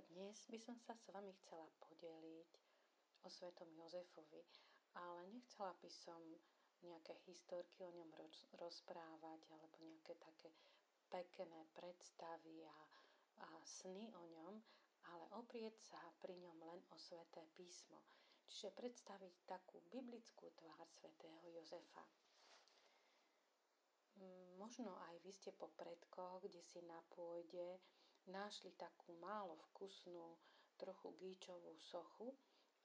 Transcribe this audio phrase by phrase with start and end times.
[0.00, 2.50] Dnes by som sa s vami chcela podeliť
[3.20, 4.40] o svetom Jozefovi,
[4.96, 6.16] ale nechcela by som
[6.80, 8.08] nejaké historky o ňom
[8.56, 10.48] rozprávať alebo nejaké také
[11.12, 12.80] pekné predstavy a,
[13.44, 14.54] a sny o ňom,
[15.12, 18.00] ale oprieť sa pri ňom len o sveté písmo.
[18.48, 22.08] Čiže predstaviť takú biblickú tvár svätého Jozefa.
[24.16, 27.76] Mm, možno aj vy ste po predkoch, kde si na pôde
[28.28, 30.36] našli takú málo vkusnú,
[30.76, 32.32] trochu gíčovú sochu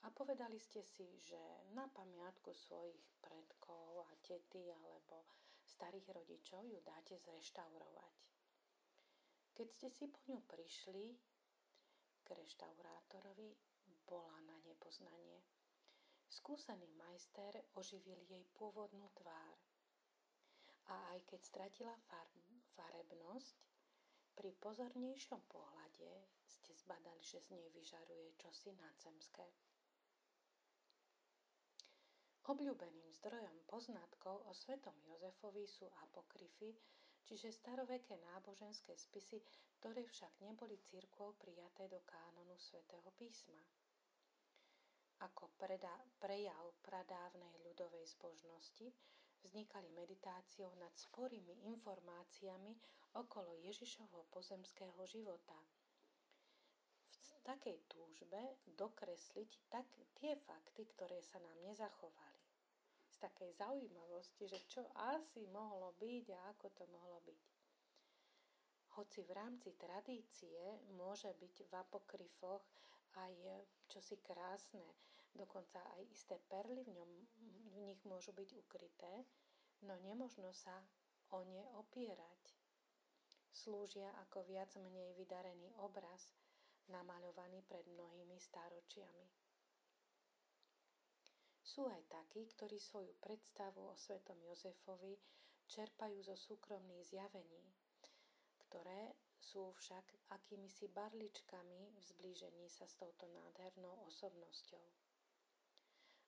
[0.04, 1.40] a povedali ste si, že
[1.72, 5.28] na pamiatku svojich predkov a tety alebo
[5.64, 8.18] starých rodičov ju dáte zreštaurovať.
[9.56, 11.16] Keď ste si po ňu prišli
[12.24, 13.56] k reštaurátorovi,
[14.04, 15.40] bola na nepoznanie.
[16.28, 19.56] Skúsený majster oživil jej pôvodnú tvár–
[20.86, 21.96] a aj keď stratila
[22.78, 23.58] farebnosť,
[24.36, 26.12] pri pozornejšom pohľade
[26.44, 29.48] ste zbadali, že z nej vyžaruje čosi nadzemské.
[32.46, 36.78] Obľúbeným zdrojom poznatkov o svetom Jozefovi sú apokryfy,
[37.26, 39.42] čiže staroveké náboženské spisy,
[39.82, 43.58] ktoré však neboli církvou prijaté do kánonu svätého písma.
[45.26, 48.94] Ako preda, prejav pradávnej ľudovej zbožnosti
[49.46, 52.74] vznikali meditáciou nad sporými informáciami
[53.14, 55.56] okolo Ježišovho pozemského života.
[57.06, 58.42] V takej túžbe
[58.74, 59.86] dokresliť tak
[60.18, 62.42] tie fakty, ktoré sa nám nezachovali.
[63.06, 67.46] Z takej zaujímavosti, že čo asi mohlo byť a ako to mohlo byť.
[68.98, 70.60] Hoci v rámci tradície
[70.98, 72.64] môže byť v apokryfoch
[73.16, 73.34] aj
[73.88, 74.84] čosi krásne,
[75.36, 77.12] dokonca aj isté perly v, ňom,
[77.72, 79.28] v nich môžu byť ukryté,
[79.84, 80.74] no nemožno sa
[81.32, 82.44] o ne opierať.
[83.56, 86.36] Slúžia ako viac menej vydarený obraz,
[86.92, 89.26] namaľovaný pred mnohými stáročiami.
[91.66, 95.18] Sú aj takí, ktorí svoju predstavu o svetom Jozefovi
[95.66, 97.66] čerpajú zo súkromných zjavení,
[98.70, 105.05] ktoré sú však akýmisi barličkami v zblížení sa s touto nádhernou osobnosťou.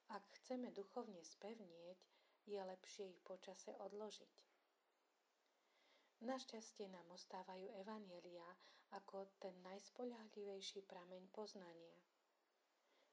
[0.07, 1.99] Ak chceme duchovne spevnieť,
[2.47, 4.35] je lepšie ich počase odložiť.
[6.23, 8.47] Našťastie nám ostávajú evanielia
[8.95, 11.97] ako ten najspoľahlivejší prameň poznania.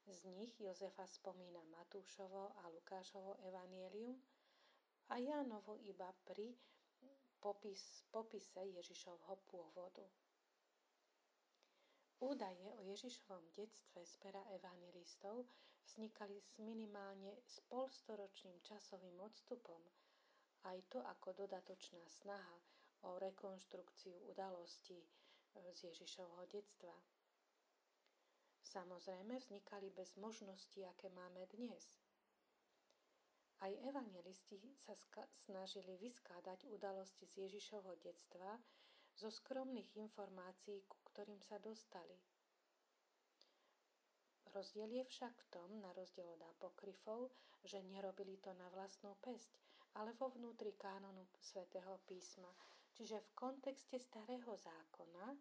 [0.06, 4.14] Z nich Jozefa spomína Matúšovo a Lukášovo evanielium
[5.10, 6.54] a Jánovo iba pri
[7.40, 10.04] popis, popise Ježišovho pôvodu.
[12.24, 15.44] Údaje o Ježišovom detstve z pera evangelistov
[15.84, 19.80] vznikali s minimálne s polstoročným časovým odstupom,
[20.64, 22.56] aj to ako dodatočná snaha
[23.02, 25.08] o rekonštrukciu udalostí e,
[25.72, 26.96] z Ježišovho detstva.
[28.64, 31.84] Samozrejme vznikali bez možností, aké máme dnes–
[33.62, 34.92] aj evangelisti sa
[35.40, 38.60] snažili vyskádať udalosti z Ježišovho detstva
[39.16, 42.12] zo skromných informácií, ku ktorým sa dostali.
[44.54, 47.34] Rozdiel je však v tom, na rozdiel od apokryfov,
[47.66, 49.50] že nerobili to na vlastnú pesť,
[49.98, 52.54] ale vo vnútri kánonu svätého písma,
[52.94, 55.34] čiže v kontexte starého zákona,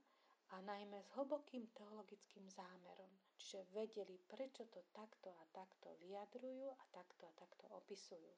[0.53, 3.09] a najmä s hlbokým teologickým zámerom.
[3.41, 8.33] Čiže vedeli, prečo to takto a takto vyjadrujú a takto a takto opisujú.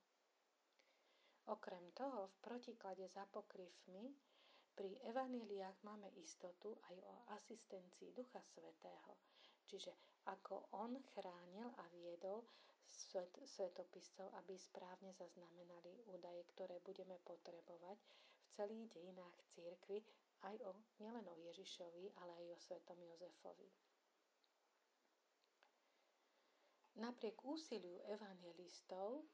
[1.51, 4.15] Okrem toho, v protiklade s apokryfmi,
[4.75, 9.19] pri evaníliách máme istotu aj o asistencii Ducha Svetého,
[9.67, 9.91] čiže
[10.25, 12.41] ako On chránil a viedol
[12.89, 20.01] svet, svetopiscov, aby správne zaznamenali údaje, ktoré budeme potrebovať v celých dejinách církvy
[20.45, 20.71] aj o,
[21.01, 23.69] nielen o Ježišovi, ale aj o svetom Jozefovi.
[26.95, 29.27] Napriek úsiliu evangelistov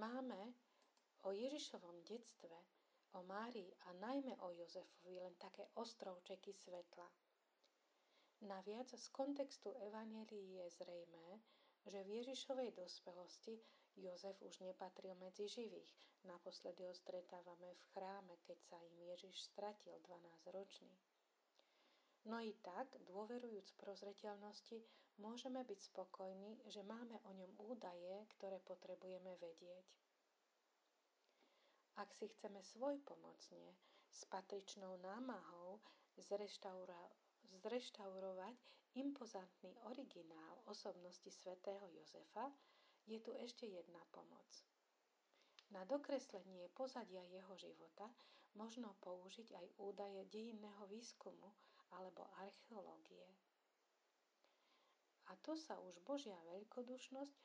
[0.00, 0.56] máme
[1.28, 2.56] o Ježišovom detstve,
[3.12, 7.04] o Márii a najmä o Jozefovi len také ostrovčeky svetla.
[8.42, 11.38] Naviac z kontextu Evangelii je zrejmé,
[11.86, 13.54] že v Ježišovej dospelosti
[13.94, 15.94] Jozef už nepatril medzi živých.
[16.26, 20.90] Naposledy ho stretávame v chráme, keď sa im Ježiš stratil 12 ročný.
[22.26, 24.82] No i tak, dôverujúc prozreteľnosti,
[25.22, 29.86] môžeme byť spokojní, že máme o ňom údaje, ktoré potrebujeme vedieť.
[31.94, 33.78] Ak si chceme svoj pomocne
[34.10, 35.78] s patričnou námahou
[36.18, 37.21] zreštaurovať
[37.60, 38.56] zreštaurovať
[38.96, 42.52] impozantný originál osobnosti svätého Jozefa,
[43.08, 44.48] je tu ešte jedna pomoc.
[45.72, 48.06] Na dokreslenie pozadia jeho života
[48.54, 51.48] možno použiť aj údaje dejinného výskumu
[51.96, 53.24] alebo archeológie.
[55.32, 57.36] A to sa už Božia veľkodušnosť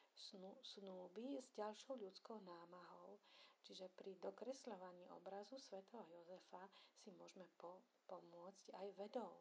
[0.59, 3.15] snúbi s ďalšou ľudskou námahou.
[3.63, 6.67] Čiže pri dokresľovaní obrazu svätého Jozefa
[6.99, 9.39] si môžeme po, pomôcť aj vedou.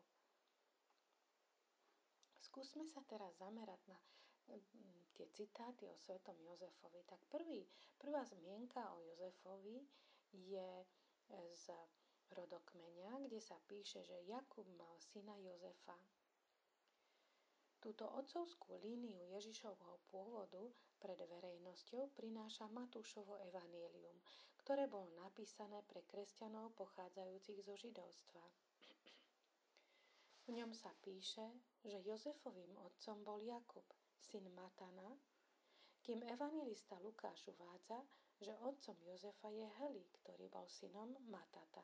[2.57, 4.01] Skúsme sa teraz zamerať na
[4.49, 7.05] mm, tie citáty o svetom Jozefovi.
[7.05, 7.69] Tak prvý,
[8.01, 9.85] prvá zmienka o Jozefovi
[10.33, 10.89] je
[11.53, 11.67] z
[12.33, 16.01] rodokmeňa, kde sa píše, že Jakub mal syna Jozefa.
[17.77, 20.65] Túto otcovskú líniu Ježišovho pôvodu
[20.97, 24.17] pred verejnosťou prináša Matúšovo evanílium,
[24.65, 28.49] ktoré bolo napísané pre kresťanov pochádzajúcich zo židovstva.
[30.47, 31.43] V ňom sa píše,
[31.83, 33.83] že Jozefovým otcom bol Jakub,
[34.23, 35.11] syn Matana,
[36.07, 37.99] kým evangelista Lukáš uvádza,
[38.39, 41.83] že otcom Jozefa je Heli, ktorý bol synom Matata.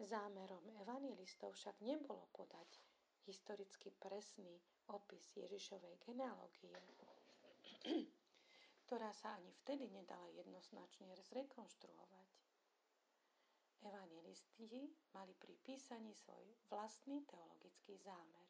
[0.00, 2.80] Zámerom evangelistov však nebolo podať
[3.28, 4.56] historicky presný
[4.88, 6.72] opis Ježišovej genealógie,
[8.88, 12.45] ktorá sa ani vtedy nedala jednoznačne zrekonštruovať.
[13.84, 18.48] Evangelisti mali pri písaní svoj vlastný teologický zámer.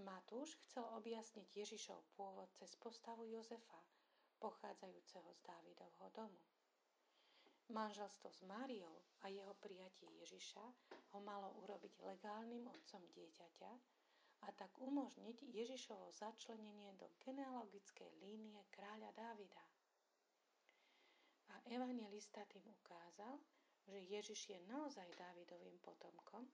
[0.00, 3.84] Matúš chcel objasniť Ježišov pôvod cez postavu Jozefa,
[4.40, 6.40] pochádzajúceho z Dávidovho domu.
[7.70, 10.64] Manželstvo s Máriou a jeho prijatie Ježiša
[11.14, 13.72] ho malo urobiť legálnym otcom dieťaťa
[14.40, 19.64] a tak umožniť Ježišovo začlenenie do genealogickej línie kráľa Dávida.
[21.52, 23.36] A evangelista tým ukázal,
[23.90, 26.46] že Ježiš je naozaj Dávidovým potomkom,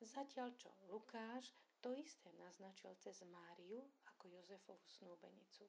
[0.00, 1.52] zatiaľ čo Lukáš
[1.84, 5.68] to isté naznačil cez Máriu ako Jozefovú snúbenicu.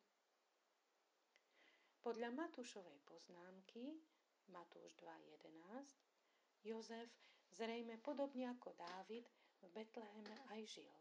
[2.00, 4.00] Podľa Matúšovej poznámky
[4.48, 7.12] Matúš 2.11, Jozef
[7.52, 9.28] zrejme podobne ako Dávid
[9.60, 10.94] v Betleheme aj žil.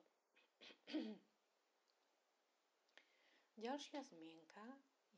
[3.62, 4.66] Ďalšia zmienka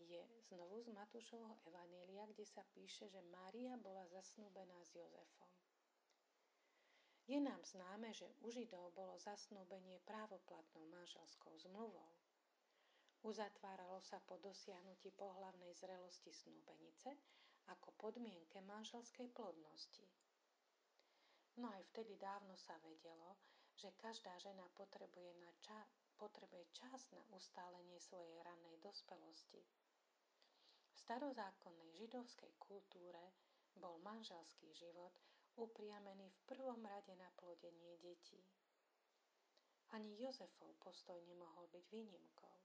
[0.06, 0.22] je
[0.54, 5.50] znovu z Matúšovho Evanielia, kde sa píše, že Mária bola zasnúbená s Jozefom.
[7.28, 12.08] Je nám známe, že u Židov bolo zasnúbenie právoplatnou manželskou zmluvou.
[13.20, 17.12] Uzatváralo sa po dosiahnutí pohlavnej zrelosti snúbenice
[17.68, 20.08] ako podmienke manželskej plodnosti.
[21.60, 23.36] No aj vtedy dávno sa vedelo,
[23.76, 29.62] že každá žena potrebuje, na ča- potrebuje čas na ustálenie svojej rannej dospelosti.
[30.98, 33.22] V starozákonnej židovskej kultúre
[33.78, 35.14] bol manželský život
[35.54, 38.42] upriamený v prvom rade na plodenie detí.
[39.94, 42.56] Ani Jozefov postoj nemohol byť výnimkou.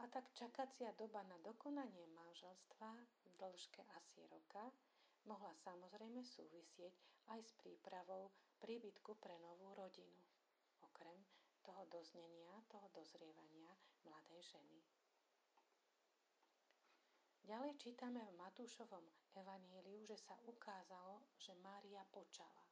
[0.00, 4.72] A tak čakacia doba na dokonanie manželstva v dĺžke asi roka
[5.28, 6.96] mohla samozrejme súvisieť
[7.36, 8.32] aj s prípravou
[8.64, 10.24] príbytku pre novú rodinu,
[10.88, 11.20] okrem
[11.68, 13.76] toho doznenia, toho dozrievania
[14.08, 14.80] mladej ženy.
[17.42, 22.64] Ďalej čítame v Matúšovom evaníliu, že sa ukázalo, že Mária počala.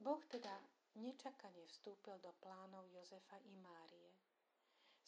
[0.00, 0.58] Boh teda
[0.98, 4.10] nečakane vstúpil do plánov Jozefa i Márie–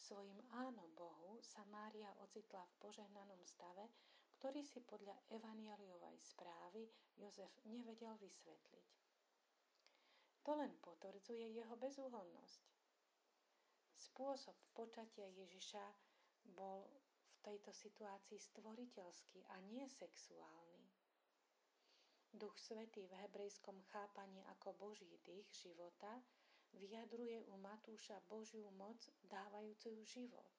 [0.03, 3.87] Svojim áno Bohu sa Mária ocitla v požehnanom stave,
[4.35, 8.87] ktorý si podľa Evanieliovej správy Jozef nevedel vysvetliť.
[10.43, 12.63] To len potvrdzuje jeho bezúhonnosť.
[13.95, 15.85] Spôsob počatia Ježiša
[16.51, 16.83] bol
[17.43, 20.87] tejto situácii stvoriteľský a nie sexuálny.
[22.33, 26.23] Duch Svetý v hebrejskom chápaní ako Boží dých života
[26.73, 30.49] vyjadruje u Matúša Božiu moc dávajúcu život.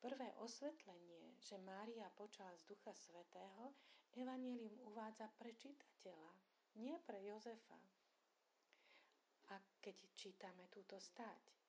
[0.00, 3.72] Prvé osvetlenie, že Mária počala z Ducha Svetého,
[4.16, 6.34] Evangelium uvádza pre čitateľa,
[6.80, 7.80] nie pre Jozefa.
[9.52, 11.59] A keď čítame túto stať,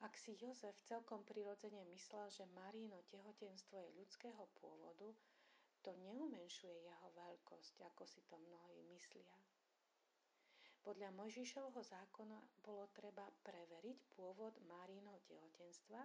[0.00, 5.12] ak si Jozef celkom prirodzene myslel, že Maríno tehotenstvo je ľudského pôvodu,
[5.80, 9.36] to neumenšuje jeho veľkosť, ako si to mnohí myslia.
[10.80, 16.00] Podľa Mojžišovho zákona bolo treba preveriť pôvod Márínho tehotenstva,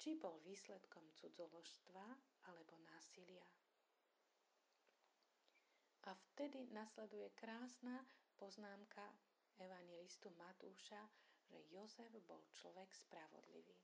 [0.00, 2.04] či bol výsledkom cudzoložstva
[2.48, 3.44] alebo násilia.
[6.08, 8.04] A vtedy nasleduje krásna
[8.36, 9.04] poznámka
[9.60, 11.00] evangelistu Matúša,
[11.54, 13.78] že Jozef bol človek spravodlivý.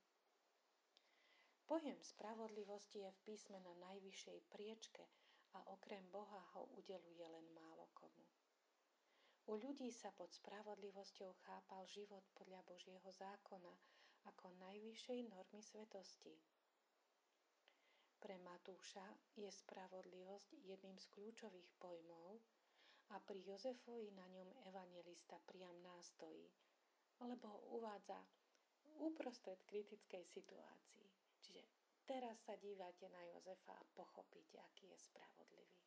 [1.70, 5.06] Pojem spravodlivosti je v písme na najvyššej priečke
[5.54, 8.26] a okrem Boha ho udeluje len málo komu.
[9.46, 13.70] U ľudí sa pod spravodlivosťou chápal život podľa Božieho zákona
[14.26, 16.34] ako najvyššej normy svetosti.
[18.18, 19.06] Pre Matúša
[19.38, 22.42] je spravodlivosť jedným z kľúčových pojmov,
[23.10, 26.46] a pri Jozefovi na ňom evangelista priam nástojí,
[27.24, 28.18] lebo ho uvádza
[29.00, 31.08] uprostred kritickej situácii.
[31.40, 31.62] Čiže
[32.04, 35.80] teraz sa dívate na Jozefa a pochopíte, aký je spravodlivý.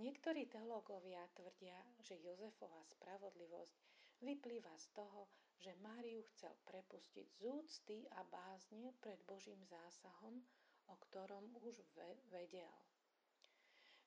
[0.00, 3.76] Niektorí teológovia tvrdia, že Jozefova spravodlivosť
[4.24, 5.28] vyplýva z toho,
[5.60, 10.40] že Máriu chcel prepustiť z úcty a bázne pred Božím zásahom,
[10.88, 11.84] o ktorom už
[12.32, 12.72] vedel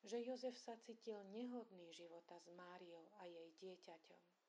[0.03, 4.42] že Jozef sa cítil nehodný života s Máriou a jej dieťaťom.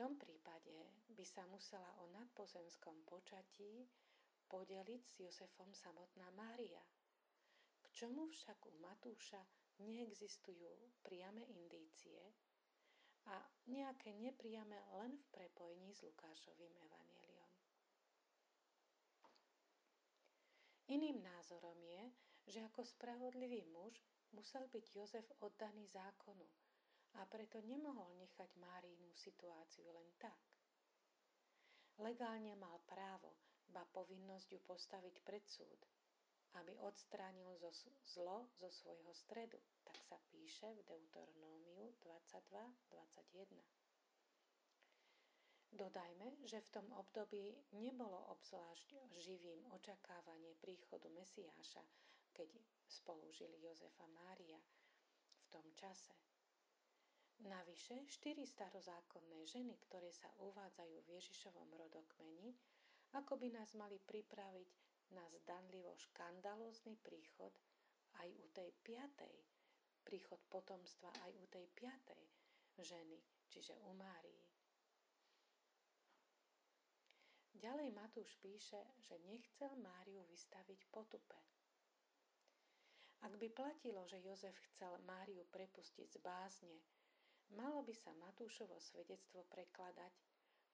[0.00, 0.72] Tom prípade
[1.12, 3.84] by sa musela o nadpozemskom počatí
[4.48, 6.80] podeliť s Jozefom samotná Mária,
[7.84, 9.44] k čomu však u Matúša
[9.84, 10.72] neexistujú
[11.04, 12.16] priame indície
[13.28, 17.50] a nejaké nepriame len v prepojení s Lukášovým evaneliom.
[20.96, 22.02] Iným názorom je,
[22.48, 24.00] že ako spravodlivý muž
[24.32, 26.48] musel byť Jozef oddaný zákonu
[27.18, 30.38] a preto nemohol nechať Márínu situáciu len tak.
[31.98, 33.34] Legálne mal právo,
[33.70, 35.80] ba povinnosť ju postaviť pred súd,
[36.58, 37.70] aby odstránil zo
[38.02, 39.58] zlo zo svojho stredu.
[39.86, 43.80] Tak sa píše v Deuteronómiu 22.21.
[45.70, 48.90] Dodajme, že v tom období nebolo obzvlášť
[49.22, 51.86] živým očakávanie príchodu Mesiáša,
[52.34, 52.50] keď
[52.90, 56.10] spolu žili Jozef a Mária v tom čase.
[57.40, 62.52] Navyše, štyri starozákonné ženy, ktoré sa uvádzajú v Ježišovom rodokmeni,
[63.16, 64.68] ako by nás mali pripraviť
[65.16, 67.50] na zdanlivo škandalózny príchod
[68.20, 69.36] aj u tej piatej,
[70.04, 72.22] príchod potomstva aj u tej piatej
[72.76, 73.18] ženy,
[73.48, 74.44] čiže u Márii.
[77.60, 81.36] Ďalej Matúš píše, že nechcel Máriu vystaviť potupe.
[83.20, 86.80] Ak by platilo, že Jozef chcel Máriu prepustiť z bázne,
[87.54, 90.14] malo by sa Matúšovo svedectvo prekladať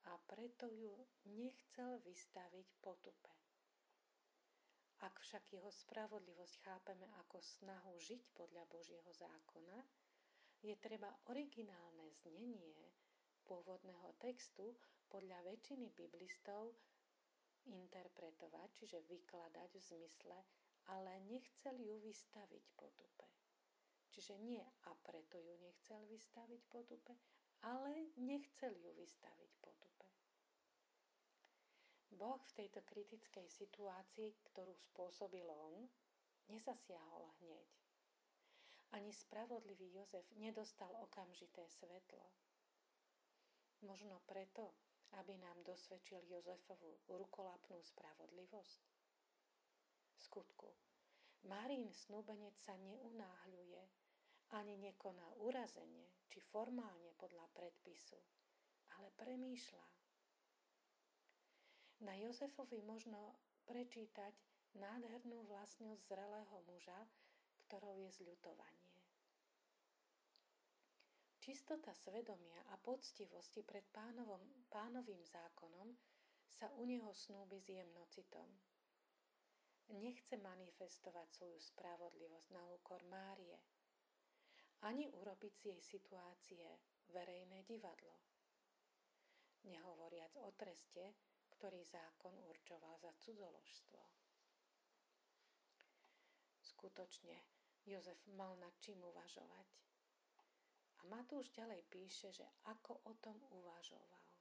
[0.07, 0.93] a preto ju
[1.35, 3.33] nechcel vystaviť potupe.
[5.05, 9.85] Ak však jeho spravodlivosť chápeme ako snahu žiť podľa Božieho zákona,
[10.65, 12.97] je treba originálne znenie
[13.45, 14.73] pôvodného textu
[15.13, 16.75] podľa väčšiny biblistov
[17.69, 20.39] interpretovať, čiže vykladať v zmysle,
[20.89, 23.27] ale nechcel ju vystaviť potupe.
[24.11, 27.15] Čiže nie a preto ju nechcel vystaviť potupe,
[27.63, 30.07] ale nechcel ju vystaviť potupe.
[32.17, 35.85] Boh v tejto kritickej situácii, ktorú spôsobil on,
[36.49, 37.69] nezasiahol hneď.
[38.95, 42.25] Ani spravodlivý Jozef nedostal okamžité svetlo,
[43.85, 44.73] Možno preto,
[45.21, 48.81] aby nám dosvedčil Jozefovu rukolapnú spravodlivosť.
[50.17, 50.73] Skutku,
[51.47, 53.83] Marín snúbenec sa neunáhľuje,
[54.55, 58.19] ani nekoná urazenie či formálne podľa predpisu,
[58.99, 59.87] ale premýšľa.
[62.03, 64.35] Na Jozefovi možno prečítať
[64.77, 67.01] nádhernú vlastnosť zrelého muža,
[67.67, 68.95] ktorou je zľutovanie.
[71.41, 75.95] Čistota svedomia a poctivosti pred pánovom, pánovým zákonom
[76.51, 78.51] sa u neho snúbi s jemnocitom.
[79.87, 83.55] Nechce manifestovať svoju spravodlivosť na úkor Márie,
[84.83, 86.67] ani urobiť z jej situácie
[87.15, 88.19] verejné divadlo.
[89.67, 91.15] Nehovoriac o treste,
[91.55, 94.03] ktorý zákon určoval za cudzoložstvo.
[96.61, 97.39] Skutočne,
[97.87, 99.69] Jozef mal nad čím uvažovať.
[100.99, 104.36] A Matúš ďalej píše, že ako o tom uvažoval.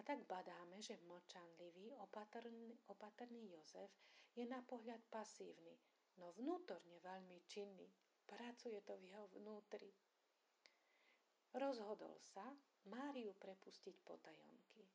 [0.00, 3.92] A tak badáme, že mlčanlivý, opatrný, opatrný Jozef
[4.32, 5.76] je na pohľad pasívny,
[6.16, 7.84] no vnútorne veľmi činný.
[8.24, 9.92] Pracuje to v jeho vnútri.
[11.52, 12.48] Rozhodol sa
[12.88, 14.88] Máriu prepustiť potajomky.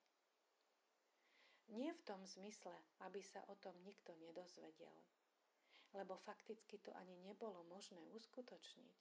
[1.78, 2.74] Nie v tom zmysle,
[3.06, 4.98] aby sa o tom nikto nedozvedel,
[5.94, 8.98] lebo fakticky to ani nebolo možné uskutočniť.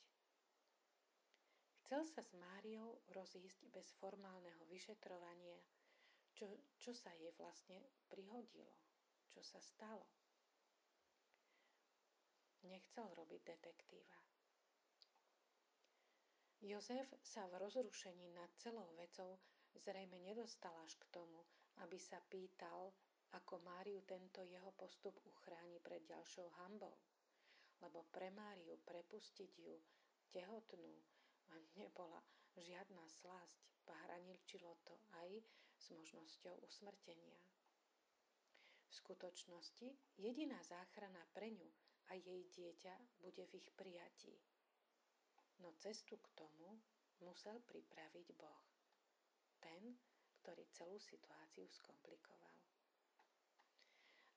[1.84, 5.60] Chcel sa s Máriou rozísť bez formálneho vyšetrovania,
[6.34, 6.50] čo,
[6.82, 7.78] čo sa jej vlastne
[8.10, 8.74] prihodilo,
[9.30, 10.04] čo sa stalo.
[12.66, 14.18] Nechcel robiť detektíva.
[16.64, 19.36] Jozef sa v rozrušení nad celou vecou
[19.84, 21.44] zrejme nedostal až k tomu,
[21.84, 22.94] aby sa pýtal,
[23.36, 26.96] ako Máriu tento jeho postup uchráni pred ďalšou hambou.
[27.84, 29.76] Lebo pre Máriu prepustiť ju
[30.32, 30.94] tehotnú
[31.52, 32.24] a nebola
[32.56, 35.44] žiadna slasť, pahranilčilo to aj
[35.84, 37.36] s možnosťou usmrtenia.
[38.88, 41.68] V skutočnosti jediná záchrana pre ňu
[42.08, 44.32] a jej dieťa bude v ich prijatí.
[45.60, 46.80] No cestu k tomu
[47.20, 48.64] musel pripraviť Boh.
[49.60, 49.92] Ten,
[50.40, 52.56] ktorý celú situáciu skomplikoval.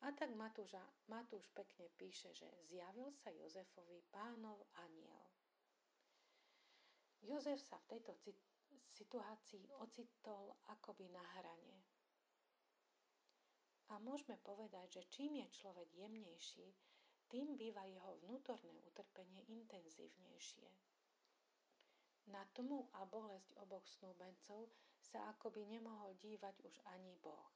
[0.04, 5.26] A tak Matúža, Matúš pekne píše, že zjavil sa Jozefovi pánov aniel.
[7.24, 8.14] Jozef sa v tejto
[8.96, 11.78] situácii ocitol akoby na hrane.
[13.88, 16.68] A môžeme povedať, že čím je človek jemnejší,
[17.28, 20.68] tým býva jeho vnútorné utrpenie intenzívnejšie.
[22.28, 24.68] Na tmu a bolesť oboch snúbencov
[25.00, 27.48] sa akoby nemohol dívať už ani Boh.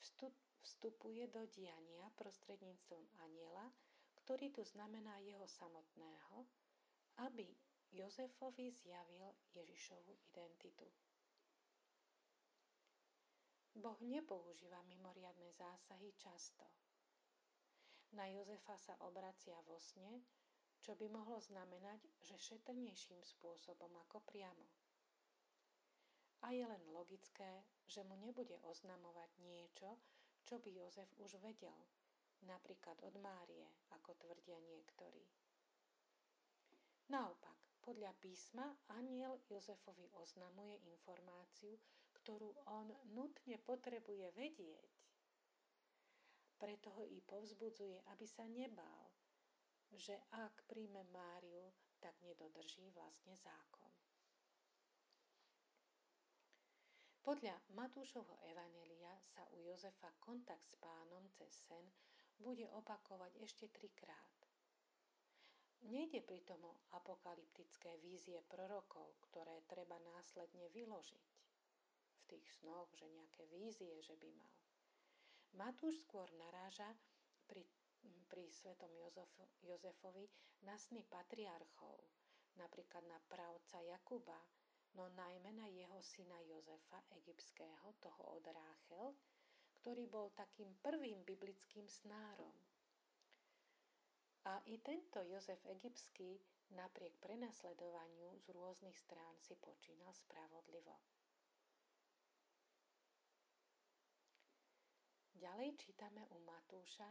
[0.00, 0.32] Vstup,
[0.64, 3.68] vstupuje do diania prostredníctvom aniela,
[4.24, 6.48] ktorý tu znamená jeho samotného,
[7.20, 7.44] aby
[7.92, 10.88] Jozefovi zjavil Ježišovu identitu.
[13.76, 16.64] Boh nepoužíva mimoriadne zásahy často.
[18.12, 20.24] Na Jozefa sa obracia vo sne,
[20.80, 24.68] čo by mohlo znamenať, že šetrnejším spôsobom ako priamo.
[26.42, 30.00] A je len logické, že mu nebude oznamovať niečo,
[30.48, 31.76] čo by Jozef už vedel,
[32.44, 35.22] napríklad od Márie, ako tvrdia niektorí.
[37.08, 38.62] Naopak, podľa písma
[38.94, 41.74] aniel Jozefovi oznamuje informáciu,
[42.22, 44.90] ktorú on nutne potrebuje vedieť.
[46.62, 49.10] Preto ho i povzbudzuje, aby sa nebál,
[49.90, 53.90] že ak príjme Máriu, tak nedodrží vlastne zákon.
[57.22, 61.86] Podľa Matúšovho evanelia sa u Jozefa kontakt s pánom cez sen
[62.38, 64.41] bude opakovať ešte trikrát.
[65.82, 71.26] Nejde pritom o apokalyptické vízie prorokov, ktoré treba následne vyložiť.
[72.22, 74.54] V tých snoch, že nejaké vízie, že by mal.
[75.58, 76.86] Matúš skôr naráža
[77.50, 77.66] pri,
[78.30, 79.26] pri svetom Jozef,
[79.66, 80.30] Jozefovi
[80.62, 81.98] na sny patriarchov,
[82.54, 84.38] napríklad na pravca Jakuba,
[84.94, 89.18] no najmä na jeho syna Jozefa egyptského, toho od Ráchel,
[89.82, 92.54] ktorý bol takým prvým biblickým snárom–
[94.44, 96.40] a i tento Jozef Egyptský
[96.74, 100.98] napriek prenasledovaniu z rôznych strán si počínal spravodlivo.
[105.38, 107.10] Ďalej čítame u Matúša,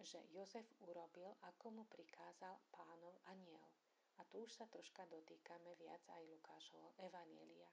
[0.00, 3.68] že Jozef urobil, ako mu prikázal pánov aniel.
[4.20, 7.72] A tu už sa troška dotýkame viac aj Lukášovho Evanielia.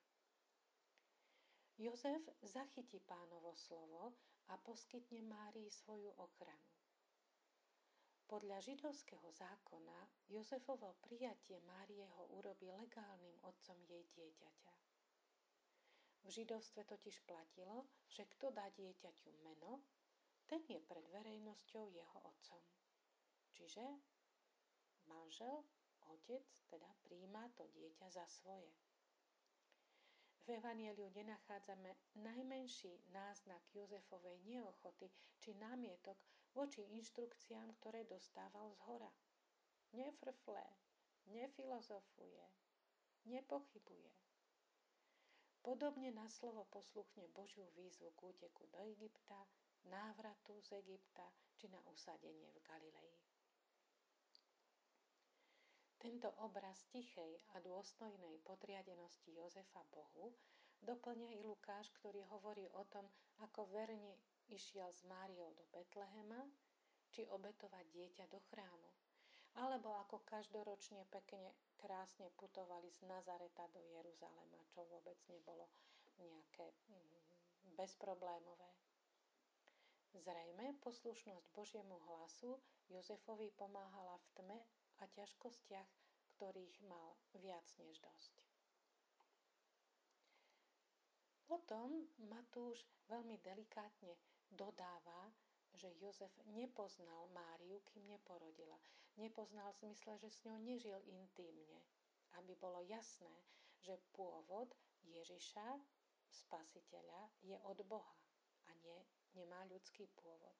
[1.76, 4.16] Jozef zachytí pánovo slovo
[4.48, 6.77] a poskytne Márii svoju ochranu.
[8.28, 14.74] Podľa židovského zákona Jozefovo prijatie Márieho urobí legálnym otcom jej dieťaťa.
[16.28, 19.80] V židovstve totiž platilo, že kto dá dieťaťu meno,
[20.44, 22.60] ten je pred verejnosťou jeho otcom.
[23.56, 23.84] Čiže
[25.08, 25.64] manžel,
[26.12, 28.76] otec teda príjma to dieťa za svoje.
[30.44, 35.08] V Evangeliu nenachádzame najmenší náznak Jozefovej neochoty
[35.40, 36.20] či námietok
[36.58, 39.14] voči inštrukciám, ktoré dostával z hora.
[39.94, 40.66] Nefrflé,
[41.30, 42.46] nefilozofuje,
[43.30, 44.10] nepochybuje.
[45.62, 49.46] Podobne na slovo posluchne Božiu výzvu k úteku do Egypta,
[49.86, 51.30] návratu z Egypta
[51.62, 53.14] či na usadenie v Galilei.
[56.02, 60.34] Tento obraz tichej a dôstojnej podriadenosti Jozefa Bohu
[60.82, 63.10] doplňa i Lukáš, ktorý hovorí o tom,
[63.42, 64.18] ako verne
[64.52, 66.44] išiel s Máriou do Betlehema,
[67.12, 68.92] či obetovať dieťa do chrámu,
[69.58, 75.70] alebo ako každoročne pekne krásne putovali z Nazareta do Jeruzalema, čo vôbec nebolo
[76.20, 78.70] nejaké mm, bezproblémové.
[80.18, 82.58] Zrejme poslušnosť Božiemu hlasu
[82.90, 84.60] Jozefovi pomáhala v tme
[84.98, 85.90] a ťažkostiach,
[86.38, 88.34] ktorých mal viac než dosť.
[91.48, 94.18] Potom Matúš veľmi delikátne
[94.52, 95.32] dodáva,
[95.74, 98.78] že Jozef nepoznal Máriu, kým neporodila.
[99.18, 101.80] Nepoznal v zmysle, že s ňou nežil intímne.
[102.38, 103.34] Aby bolo jasné,
[103.82, 104.74] že pôvod
[105.06, 105.80] Ježiša,
[106.30, 108.18] spasiteľa, je od Boha
[108.68, 109.00] a nie,
[109.34, 110.58] nemá ľudský pôvod.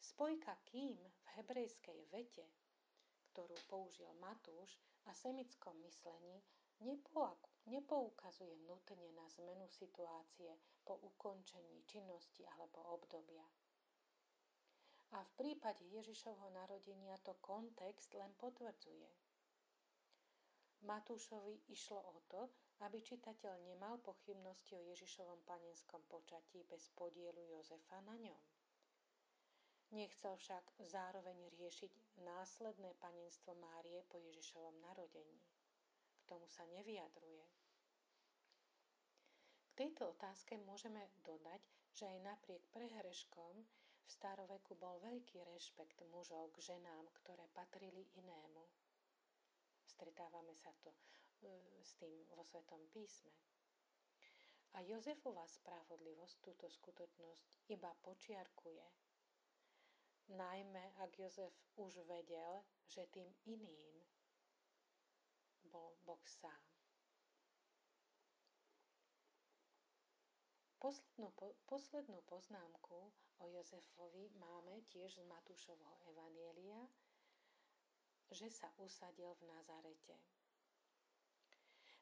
[0.00, 2.44] Spojka kým v hebrejskej vete
[3.38, 6.42] ktorú použil Matúš a semickom myslení,
[7.66, 10.54] nepoukazuje nutne na zmenu situácie
[10.86, 13.44] po ukončení činnosti alebo obdobia.
[15.16, 19.08] A v prípade Ježišovho narodenia to kontext len potvrdzuje.
[20.84, 22.46] Matúšovi išlo o to,
[22.86, 28.42] aby čitateľ nemal pochybnosti o Ježišovom panenskom počatí bez podielu Jozefa na ňom.
[29.90, 35.40] Nechcel však zároveň riešiť následné panenstvo Márie po Ježišovom narodení.
[36.28, 37.44] Tomu sa nevyjadruje.
[39.64, 41.62] K tejto otázke môžeme dodať,
[41.96, 43.64] že aj napriek prehreškom
[44.04, 48.64] v staroveku bol veľký rešpekt mužov k ženám, ktoré patrili inému.
[49.88, 51.00] Stretávame sa to e,
[51.80, 53.32] s tým vo Svetom písme.
[54.76, 58.84] A Jozefova spravodlivosť túto skutočnosť iba počiarkuje
[60.28, 63.96] najmä ak Jozef už vedel, že tým iným
[65.68, 66.62] bol Boh sám.
[70.78, 73.10] Poslednú, po, poslednú poznámku
[73.42, 76.86] o Jozefovi máme tiež z Matúšovho Evanielia,
[78.30, 80.14] že sa usadil v Nazarete.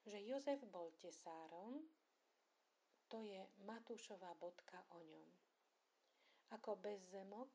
[0.04, 1.88] Že Jozef bol tesárom,
[3.08, 5.28] to je Matúšová bodka o ňom.
[6.52, 7.50] Ako bezzemok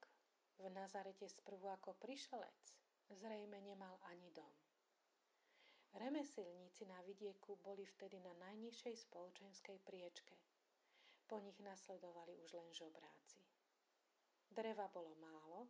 [0.57, 2.61] v Nazarete sprvu ako prišelec,
[3.13, 4.70] zrejme nemal ani dom.
[5.91, 10.35] Remesilníci na vidieku boli vtedy na najnižšej spoločenskej priečke.
[11.27, 13.43] Po nich nasledovali už len žobráci.
[14.51, 15.67] Dreva bolo málo,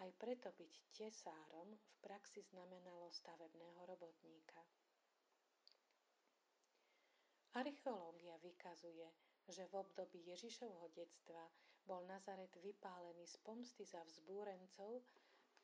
[0.00, 4.60] aj preto byť tesárom v praxi znamenalo stavebného robotníka.
[7.56, 9.08] Archeológia vykazuje,
[9.50, 11.50] že v období Ježišovho detstva
[11.84, 15.02] bol Nazaret vypálený z pomsty za vzbúrencov,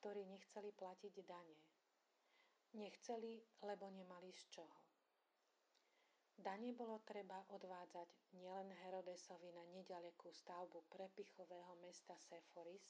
[0.01, 1.76] ktorí nechceli platiť dane.
[2.75, 4.81] Nechceli, lebo nemali z čoho.
[6.37, 12.85] Dane bolo treba odvádzať nielen Herodesovi na nedalekú stavbu prepichového mesta Seforis,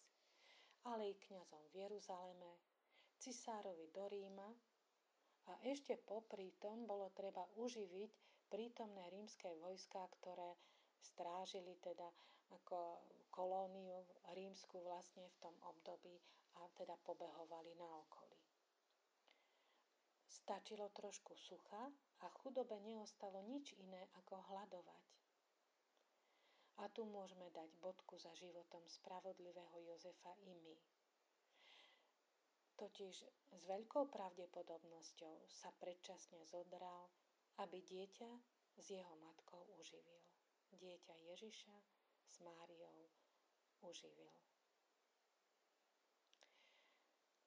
[0.82, 2.52] ale i kňazom v Jeruzaleme,
[3.22, 4.50] cisárovi do Ríma
[5.46, 8.10] a ešte popri tom bolo treba uživiť
[8.50, 10.58] prítomné rímske vojská, ktoré
[10.98, 12.10] strážili teda
[12.50, 16.18] ako kolóniu rímsku vlastne v tom období
[16.58, 18.45] a teda pobehovali na okolí.
[20.36, 21.88] Stačilo trošku sucha
[22.20, 25.04] a chudobe neostalo nič iné ako hľadovať.
[26.76, 30.76] A tu môžeme dať bodku za životom spravodlivého Jozefa i my.
[32.76, 33.16] Totiž
[33.56, 37.08] s veľkou pravdepodobnosťou sa predčasne zodral,
[37.64, 38.30] aby dieťa
[38.76, 40.20] s jeho matkou uživil
[40.76, 41.76] dieťa Ježiša
[42.28, 43.08] s Máriou
[43.80, 44.34] uživil.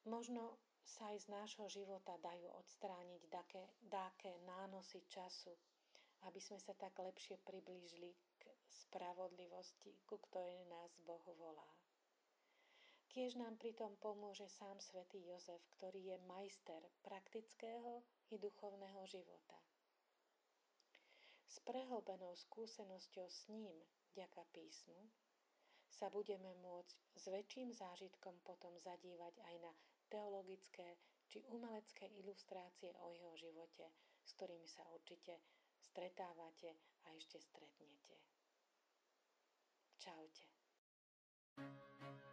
[0.09, 0.57] Možno
[0.89, 5.53] sa aj z nášho života dajú odstrániť také, dáke nánosy času,
[6.25, 11.69] aby sme sa tak lepšie priblížili k spravodlivosti, ku ktorej nás Boh volá.
[13.09, 18.01] Kiež nám pritom pomôže sám svätý Jozef, ktorý je majster praktického
[18.33, 19.59] i duchovného života
[21.49, 23.73] s prehlbenou skúsenosťou s ním,
[24.13, 25.01] ďaka písmu,
[25.89, 29.73] sa budeme môcť s väčším zážitkom potom zadívať aj na
[30.09, 30.97] teologické
[31.29, 33.85] či umelecké ilustrácie o jeho živote,
[34.25, 35.37] s ktorými sa určite
[35.79, 36.73] stretávate
[37.05, 38.17] a ešte stretnete.
[40.01, 40.45] Čaute.
[41.59, 42.28] thank you